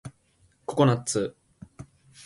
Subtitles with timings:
[0.65, 1.37] ココナッツ